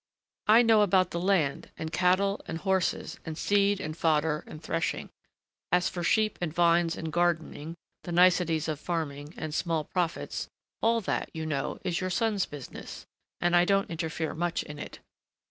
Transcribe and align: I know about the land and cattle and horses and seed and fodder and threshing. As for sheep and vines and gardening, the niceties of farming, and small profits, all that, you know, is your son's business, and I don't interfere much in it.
I 0.47 0.63
know 0.63 0.81
about 0.81 1.11
the 1.11 1.19
land 1.19 1.69
and 1.77 1.93
cattle 1.93 2.41
and 2.47 2.57
horses 2.57 3.19
and 3.23 3.37
seed 3.37 3.79
and 3.79 3.95
fodder 3.95 4.43
and 4.47 4.59
threshing. 4.59 5.11
As 5.71 5.89
for 5.89 6.01
sheep 6.03 6.39
and 6.41 6.51
vines 6.51 6.95
and 6.97 7.13
gardening, 7.13 7.75
the 8.03 8.11
niceties 8.11 8.67
of 8.67 8.79
farming, 8.79 9.35
and 9.37 9.53
small 9.53 9.83
profits, 9.83 10.49
all 10.81 11.01
that, 11.01 11.29
you 11.35 11.45
know, 11.45 11.77
is 11.83 12.01
your 12.01 12.09
son's 12.09 12.47
business, 12.47 13.05
and 13.39 13.55
I 13.55 13.63
don't 13.63 13.91
interfere 13.91 14.33
much 14.33 14.63
in 14.63 14.79
it. 14.79 14.97